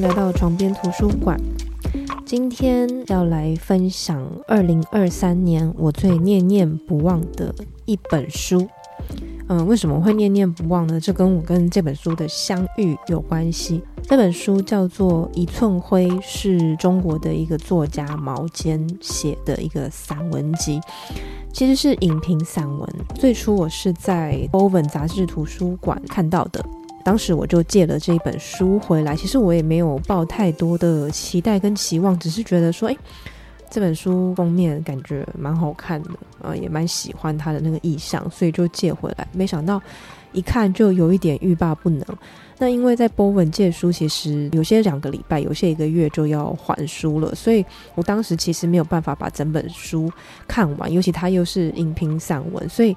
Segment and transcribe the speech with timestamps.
[0.00, 1.36] 来到床边图书馆。
[2.24, 7.52] 今天要来分享二零二三年我最念念不忘的
[7.84, 8.68] 一本书。
[9.48, 11.00] 嗯，为什么会念念不忘呢？
[11.00, 13.82] 这跟我跟这本书的相遇有关系。
[14.02, 20.80] 这本书叫做《一寸灰》，是中国的一个作家毛尖写的一个散文集，
[21.52, 22.88] 其实是影评散文。
[23.14, 26.64] 最初我是在《欧文》杂志图书馆看到的。
[27.08, 32.96] 当时我就借了这一本书回来，其实我也没有抱太多的期待跟期望，只是觉得说，哎，
[33.70, 36.10] 这本书封面感觉蛮好看的，
[36.42, 39.26] 啊，也蛮喜欢它的那个意象，所以就借回来。
[39.32, 39.80] 没想到
[40.34, 42.04] 一看就有一点欲罢不能。
[42.58, 47.64] 那因为在波文借书，其实有些两个礼拜，有些一个月就要还书了，所以
[47.94, 50.12] 我当时其实没有办法把整本书
[50.46, 52.94] 看完，尤其它又是影评散文，所以。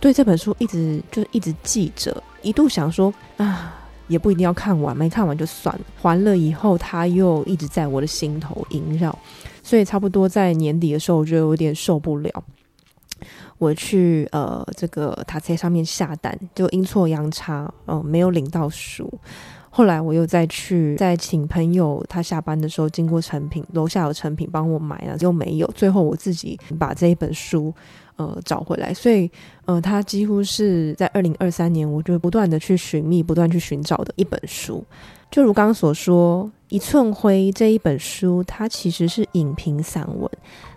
[0.00, 3.74] 对这本书一直就一直记着，一度想说啊，
[4.08, 5.80] 也不一定要看完，没看完就算了。
[6.00, 9.16] 还了以后，他又一直在我的心头萦绕，
[9.62, 12.44] 所以差不多在年底的时候，我就有点受不了。
[13.58, 19.08] 我去呃这个塔车上面下单，就阴错阳差，嗯，没有领到书。
[19.74, 25.66] 后来我又再去再请朋友，他下班的时候经过成品楼下有成品帮我买了，又没有。
[25.74, 27.74] 最后我自己把这一本书。
[28.16, 29.28] 呃，找回来，所以
[29.64, 34.84] 呃，它几乎是在二零二三年，我就不断的去寻觅、不断去寻找的一本书。
[35.30, 40.30] 就如刚刚所说，《一寸灰》这一本书，它其实是影评散文，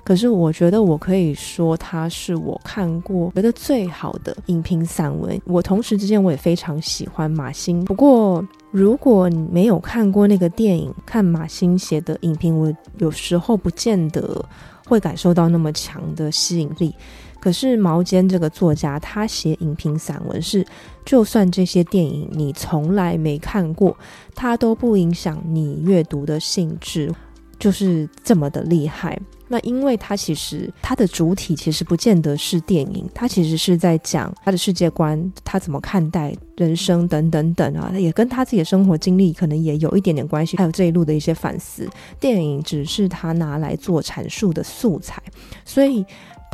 [0.06, 5.38] 可是我觉得我可以说，它是我看过觉得最好的影评散文。
[5.46, 7.84] 我同时之间，我也非常喜欢马欣。
[7.84, 8.44] 不过，
[8.76, 14.44] 如果你没有看过那个电影，看马欣写的影评，我有时候不见得
[14.86, 16.94] 会感受到那么强的吸引力。
[17.40, 20.68] 可是毛尖这个作家，他写影评散文是，
[21.06, 23.96] 就算这些电影你从来没看过，
[24.36, 27.10] 他都不影响你阅读的兴致，
[27.58, 29.18] 就是这么的厉害。
[29.48, 41.88] 那因为它其实它的主体其实不见得是电影，它其实是在讲他的世界观，他怎么看待人生等等等啊，也跟他自己的生活经历可能也有一点点关系，还有这一路的一些反思。
[42.20, 45.22] 电影只是他拿来做阐述的素材，
[45.64, 46.06] 所以。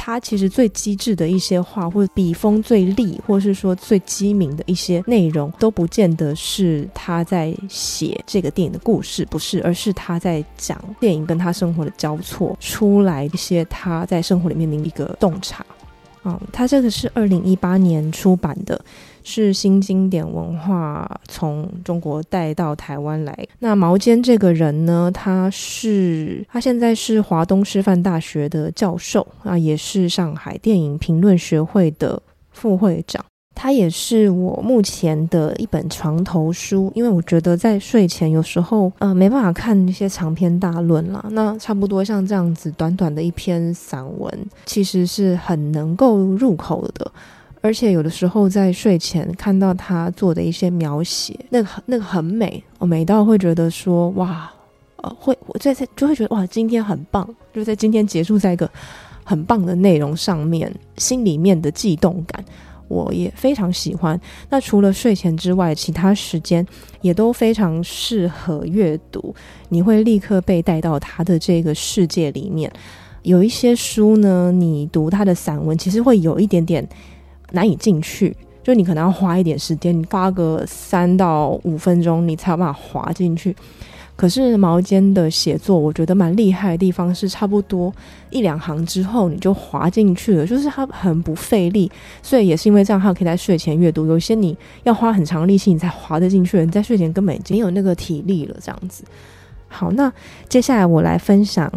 [0.04, 15.64] 他其实最机智的一些话，或者笔锋最利，或是说最机敏的一些内容，都不见得是他在写这个电影的故事，不是，而是他在讲电影跟他生活的交错出来一些他在生活里面的一个洞察。
[16.26, 18.84] 嗯，他这个是二零一八年出版的。
[19.24, 23.48] 是新经典文化从中国带到台湾来。
[23.60, 32.22] 那毛尖这个人呢，他是他现在是华东师范大学的教授啊，也是上海电影评论学会的
[32.52, 33.24] 副会长。
[33.54, 41.24] 他也是我目前的一本床头书，因为我觉得在睡前有时候呃没办法看那些长篇大论啦。
[41.32, 47.12] 那差不多像这样子短短的一篇散文，其实是很能够入口的。
[47.62, 54.52] 而且有的时候在睡前看到他做的一些描写，那个那个很美，我美到会觉得说哇，
[54.96, 58.68] 呃，会我在在就会觉得哇，今天很棒，就在今天结束在一个
[59.24, 62.44] 很棒的内容上面，心里面的悸动感，
[62.88, 64.20] 我也非常喜欢。
[64.50, 66.66] 那除了睡前之外，其他时间
[67.02, 69.36] 也都非常适合阅读，
[69.70, 72.72] 你会立刻被带到他的这个世界里面。
[73.22, 76.88] 有一些书呢，你读他的散文，其实会有一点点。
[77.52, 83.56] 难以进去，就你可能要花一点时间，你花个三到五分钟，你才有办法滑进去。
[84.16, 87.92] 可是毛尖的写作，我觉得蛮厉害的地方是，差不多
[88.30, 91.92] 一两行之后你就滑进去了，就是它很不费力。
[92.22, 94.06] 所以也是因为这样，它可以在睡前阅读。
[94.06, 98.56] 有些你要花很长力气你才滑得进去，你在睡前根本已经有那个体力了。
[98.62, 99.04] 这样子，
[99.68, 100.12] 好，那
[100.48, 101.72] 接下来我来分享。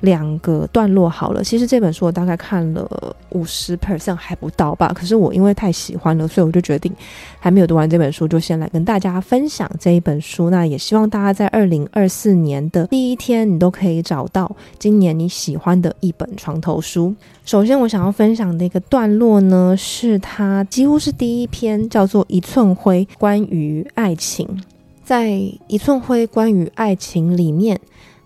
[0.00, 4.92] 两个段落好了，其实这本书我大概看了五十 percent 还不到吧。
[4.94, 6.90] 可是我因为太喜欢了，所以我就决定
[7.38, 10.48] 还没有读完这本书，就先来跟大家分享这一本书。
[10.48, 17.14] 那也希望大家在二零二四年的第一天，你都可以找到今年你喜欢的一本床头书。
[17.44, 24.48] 首先，我想要分享的一个段落呢，是它几乎是第一篇，叫做《一寸灰》，关于爱情。
[25.04, 25.28] 在
[25.66, 27.78] 《一寸灰》关于爱情里面。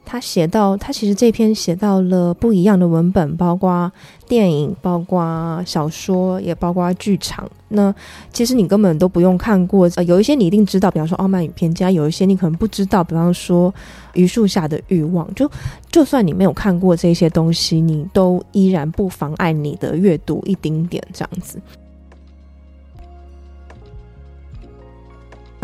[0.05, 3.91] 他写到，他其实这篇写到了不一样的文本，包括
[4.29, 7.51] 电影，包括小说，也包括剧场。
[7.69, 7.93] 那
[8.33, 13.73] 其实你根本都不用看过，有一些你一定知道，比方说《傲慢与偏见》，有一些你可能不知道，比方说
[14.13, 15.27] 《榆树下的欲望》。
[15.35, 15.51] 就
[15.91, 21.59] 就算你没有看过这些东西，你都依然不妨碍你的阅读一丁点这样子。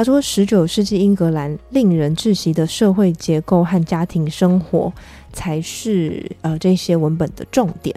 [0.00, 4.90] 他说，十九世纪英格兰令人窒息的社会结构和家庭生活
[5.30, 7.94] 才是呃这些文本的重点。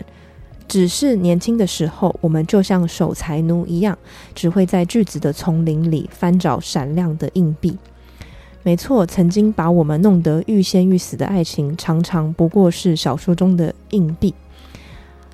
[0.67, 3.97] 只是年轻的时候，我们就像守财奴一样，
[4.35, 7.77] 只会在句子的丛林里翻找闪亮的硬币。
[8.63, 14.29] 没错，曾经把我们弄得欲仙欲死的爱情，常常不过是小说中的硬币。《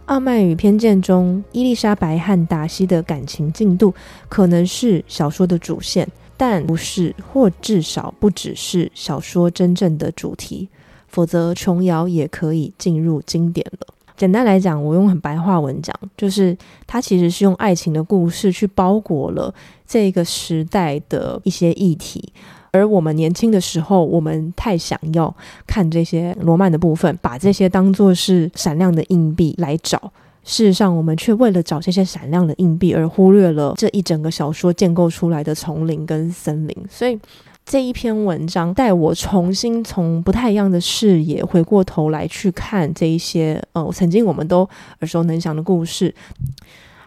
[0.05, 3.91] 傲慢与偏见》中，伊丽莎白和达西的感情进度
[4.27, 6.07] 可能是小说的主线，
[6.39, 10.69] 但不是，或至少不只是小说真正的主题。
[11.09, 13.87] 否则，琼瑶也可以进入经典了。
[14.15, 16.57] 简单来讲，我用很白话文讲，就是
[16.87, 19.53] 它其实是用爱情的故事去包裹了
[19.85, 22.31] 这个时代的一些议题。
[22.71, 25.35] 而我们年轻的时候，我们太想要
[25.67, 30.13] 看这些罗曼的部分，把这些当做是闪亮的硬币来找。
[30.43, 36.75] 事实上，我们却为了找这些闪亮的硬币，而忽略了这一整个小说建构出来的丛林跟森林。
[36.89, 37.19] 所以
[37.65, 44.67] 这一篇文章带我重新从不太一样的视野回过头来去看这一些呃，曾经我们都
[45.01, 46.15] 耳熟能详的故事。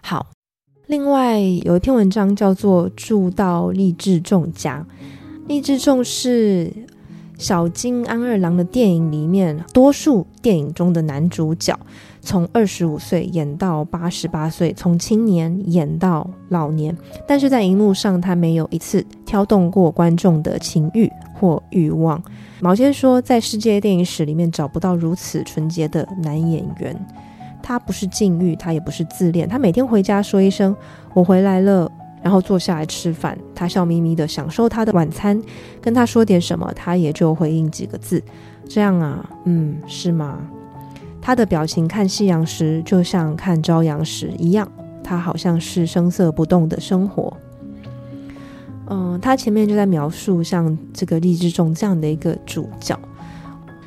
[0.03, 0.27] 好，
[0.87, 4.87] 另外有一篇文章叫做《住到励志众家》。
[5.49, 6.73] 励志众是
[7.37, 11.77] 小金安二郎的电影里面，多数电影中的男主角，
[12.23, 16.97] 从二十五岁演到八十八岁，从青年演到老年，
[17.29, 22.23] 但是在荧幕上他没有一次挑动过观众的情欲或欲望。
[22.61, 26.97] 毛先说，在世界电影史里面找不到如此纯洁的男演员。
[27.61, 30.75] 他不是禁欲，他也不是自恋，他每天回家说一声
[31.15, 31.91] “我回来了”。
[32.23, 35.43] 然后坐下来吃饭，他笑眯眯的享受他的晚餐，
[35.81, 38.23] 跟他说点什么，他也就回应几个字，
[38.69, 40.39] 这样啊，嗯，是吗？
[41.23, 44.71] 他的表情看夕阳时就像看朝阳时一样，
[45.03, 47.33] 他好像是声色不动的生活。
[48.89, 52.99] 嗯，他前面就在描述像这个励志中这样的一个主角，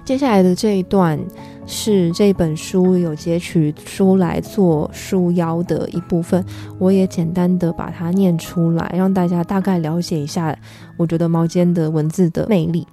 [0.06, 1.20] 接下来的这一段。
[1.68, 6.46] 是这本书有截取出来做书腰的一部分，
[6.78, 10.56] 我也简单的把它念出来，让大家大概了解一下。
[10.96, 12.86] 我觉得毛尖的文字的魅力。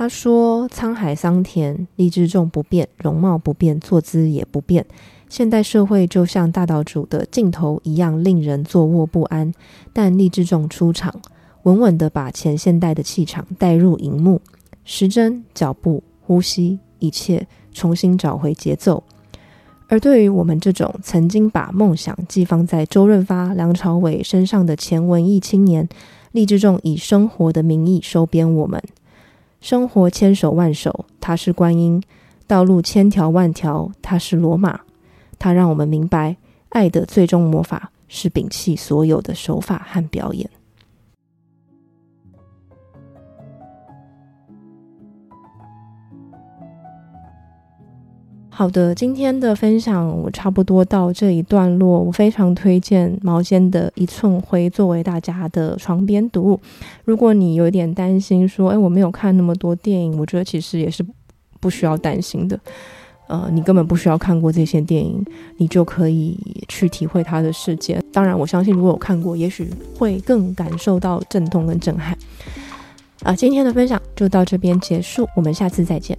[0.00, 4.86] 他说：“沧海桑田，励志重不变，容貌不变，坐姿也不变。
[5.28, 9.52] 现代社会就像大岛主的镜头一样，令人坐卧不安。
[9.92, 11.14] 但励志重出场，
[11.64, 14.40] 稳稳的把前现代的气场带入荧幕，
[14.86, 19.04] 时针脚步。”呼吸，一切重新找回节奏。
[19.88, 25.86] 而对于我们这种曾经把梦想寄放在周润发、梁朝伟身上的前文艺青年，
[26.32, 28.82] 励志仲以生活的名义收编我们。
[29.60, 32.00] 生活千手万手，它是观音；
[32.46, 34.80] 道路千条万条，它是罗马。
[35.38, 36.36] 它让我们明白，
[36.70, 40.48] 爱的最终魔法是摒弃所有的手法和表演。
[48.60, 51.98] 好的，今天的分享我差不多到这一段落。
[51.98, 56.60] 我非常推荐毛尖的《一寸灰》作为大家的床边读物。
[57.06, 61.02] 如果你有点担心说，哎，我没有看那么多电影，我觉得其实也是
[61.58, 62.60] 不需要担心的。
[63.28, 65.24] 呃，你根本不需要看过这些电影，
[65.56, 67.98] 你就可以去体会他的世界。
[68.12, 72.14] 当然，我相信如果有看过，也许会更感受到震动跟震撼。
[73.22, 76.14] 啊，今天的分享就到这边结束，我们下次再见。